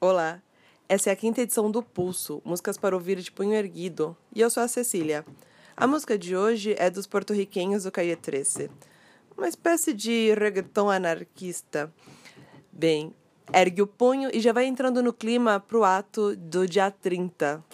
Olá, 0.00 0.40
essa 0.88 1.10
é 1.10 1.12
a 1.12 1.16
quinta 1.16 1.40
edição 1.40 1.68
do 1.68 1.82
Pulso, 1.82 2.40
músicas 2.44 2.78
para 2.78 2.94
ouvir 2.94 3.18
de 3.20 3.32
punho 3.32 3.52
erguido, 3.52 4.16
e 4.32 4.40
eu 4.40 4.48
sou 4.48 4.62
a 4.62 4.68
Cecília. 4.68 5.26
A 5.76 5.88
música 5.88 6.16
de 6.16 6.36
hoje 6.36 6.76
é 6.78 6.88
dos 6.88 7.04
porto-riquenhos 7.04 7.82
do 7.82 7.90
Calle 7.90 8.14
13, 8.14 8.70
uma 9.36 9.48
espécie 9.48 9.92
de 9.92 10.32
reggaeton 10.34 10.88
anarquista. 10.88 11.92
Bem, 12.70 13.12
ergue 13.52 13.82
o 13.82 13.88
punho 13.88 14.30
e 14.32 14.38
já 14.38 14.52
vai 14.52 14.66
entrando 14.66 15.02
no 15.02 15.12
clima 15.12 15.58
pro 15.58 15.82
ato 15.82 16.36
do 16.36 16.64
dia 16.64 16.92
30. 16.92 17.64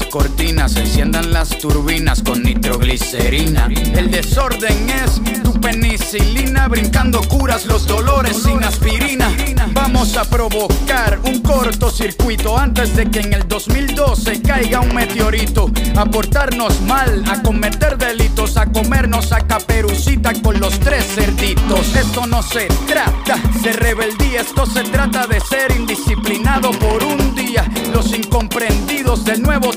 Las 0.00 0.06
cortinas, 0.08 0.74
enciendan 0.74 1.32
las 1.32 1.50
turbinas 1.50 2.20
con 2.20 2.42
nitroglicerina. 2.42 3.68
El 3.94 4.10
desorden 4.10 4.90
es 4.90 5.20
tu 5.44 5.52
penicilina, 5.60 6.66
brincando 6.66 7.20
curas 7.22 7.66
los 7.66 7.86
dolores 7.86 8.42
sin 8.42 8.64
aspirina. 8.64 9.30
Vamos 9.72 10.16
a 10.16 10.24
provocar 10.24 11.20
un 11.24 11.40
cortocircuito 11.42 12.58
antes 12.58 12.96
de 12.96 13.08
que 13.08 13.20
en 13.20 13.34
el 13.34 13.46
2012 13.46 14.42
caiga 14.42 14.80
un 14.80 14.94
meteorito. 14.94 15.70
A 15.96 16.06
portarnos 16.06 16.80
mal, 16.80 17.22
a 17.28 17.40
cometer 17.42 17.96
delitos, 17.96 18.56
a 18.56 18.66
comernos 18.66 19.30
a 19.30 19.46
caperucita 19.46 20.32
con 20.42 20.58
los 20.58 20.80
tres 20.80 21.04
cerditos. 21.14 21.94
Esto 21.94 22.26
no 22.26 22.42
se 22.42 22.66
trata 22.88 23.36
de 23.62 23.72
rebeldía, 23.72 24.40
esto 24.40 24.66
se 24.66 24.82
trata 24.82 25.28
de 25.28 25.40
ser 25.40 25.70
indisciplinado 25.70 26.72
por 26.72 27.04
un 27.04 27.34
día. 27.36 27.64
Los 27.92 28.12
incomprendidos 28.12 29.24
del 29.24 29.42
Nuevo 29.42 29.72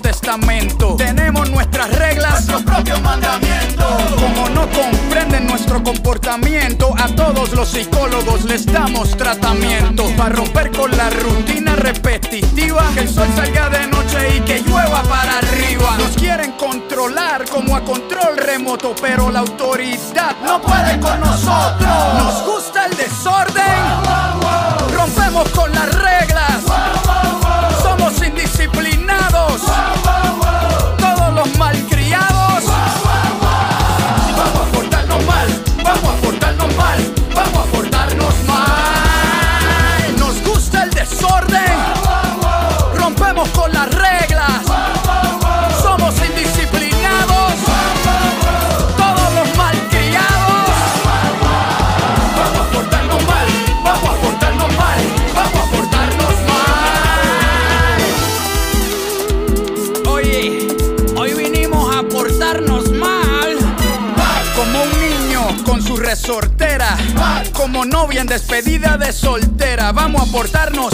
Tenemos 0.97 1.49
nuestras 1.49 1.93
reglas, 1.97 2.45
nuestros 2.45 2.63
propios 2.63 3.01
mandamientos. 3.01 3.85
Como 4.15 4.47
no 4.49 4.61
comprenden 4.69 5.47
nuestro 5.47 5.83
comportamiento, 5.83 6.93
a 6.97 7.07
todos 7.09 7.51
los 7.51 7.67
psicólogos 7.67 8.45
les 8.45 8.65
damos 8.65 9.17
tratamiento. 9.17 10.05
Para 10.15 10.29
romper 10.29 10.71
con 10.71 10.95
la 10.95 11.09
rutina 11.09 11.75
repetitiva, 11.75 12.89
que 12.93 13.01
el 13.01 13.09
sol 13.09 13.27
salga 13.35 13.69
de 13.69 13.87
noche 13.87 14.37
y 14.37 14.39
que 14.41 14.61
llueva 14.61 15.03
para 15.03 15.39
arriba. 15.39 15.97
Nos 15.97 16.15
quieren 16.15 16.53
controlar 16.53 17.43
como 17.49 17.75
a 17.75 17.83
control 17.83 18.37
remoto, 18.37 18.95
pero 19.01 19.29
la 19.29 19.39
autoridad 19.39 20.37
no 20.41 20.61
puede 20.61 21.01
con 21.01 21.19
nosotros. 21.19 22.13
Nos 22.17 22.45
gusta 22.45 22.85
el 22.85 22.95
desorden, 22.95 23.83
rompemos 24.95 25.49
con 25.49 25.69
las 25.73 25.93
reglas. 25.95 26.56
Resortera. 66.07 66.95
Como 67.51 67.83
novia 67.83 68.21
en 68.21 68.27
despedida 68.27 68.97
de 68.97 69.11
soltera. 69.11 69.91
Vamos 69.91 70.21
a 70.21 70.31
portarnos 70.31 70.93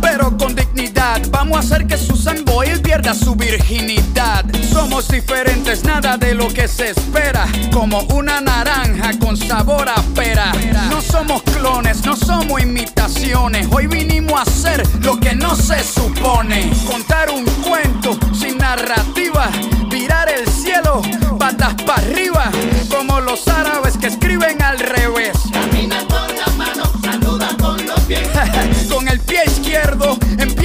pero 0.00 0.36
con 0.38 0.54
dignidad. 0.54 1.20
Vamos 1.30 1.56
a 1.56 1.60
hacer 1.60 1.88
que 1.88 1.98
Susan 1.98 2.44
Boyle 2.44 2.80
pierda 2.80 3.12
su 3.12 3.34
virginidad. 3.34 4.44
Somos 4.72 5.08
diferentes, 5.08 5.82
nada 5.82 6.16
de 6.16 6.34
lo 6.34 6.46
que 6.46 6.68
se 6.68 6.90
espera. 6.90 7.48
Como 7.72 8.02
una 8.14 8.40
naranja 8.40 9.18
con 9.18 9.36
sabor 9.36 9.88
a 9.88 10.00
pera. 10.14 10.52
No 10.90 11.00
somos 11.00 11.42
clones, 11.42 12.04
no 12.04 12.14
somos 12.14 12.62
imitaciones. 12.62 13.66
Hoy 13.72 13.88
vinimos 13.88 14.38
a 14.38 14.42
hacer 14.42 14.86
lo 15.00 15.18
que 15.18 15.34
no 15.34 15.56
se 15.56 15.82
supone. 15.82 16.70
Contar 16.86 17.30
un 17.30 17.44
cuento 17.64 18.16
sin 18.32 18.58
narrativa. 18.58 19.50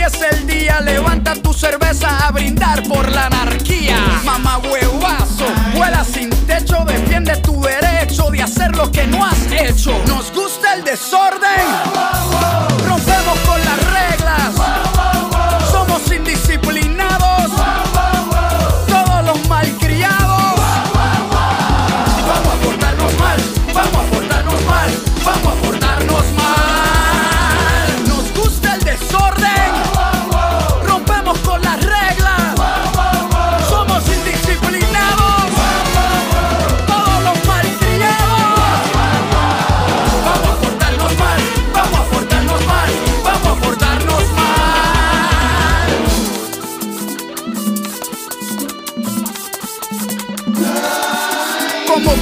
Empieza 0.07 0.29
el 0.29 0.47
día. 0.47 0.79
Levanta 0.81 1.35
tu 1.35 1.53
cerveza 1.53 2.28
a 2.28 2.31
brindar 2.31 2.84
por 2.84 3.12
la 3.12 3.28
anarquía. 3.28 3.97
Mamá 4.23 4.59
huevazo, 4.59 5.45
vuela 5.75 6.03
sin 6.03 6.29
techo. 6.45 6.84
Defiende 6.85 7.35
tu 7.38 7.62
derecho 7.62 7.77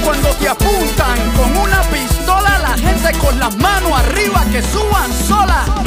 Cuando 0.04 0.30
te 0.34 0.48
apuntan 0.48 1.32
con 1.36 1.56
una 1.56 1.80
pistola, 1.82 2.58
la 2.58 2.76
gente 2.76 3.16
con 3.18 3.38
las 3.38 3.56
manos 3.56 3.92
arriba 3.92 4.44
que 4.50 4.60
suban 4.60 5.12
sola. 5.12 5.85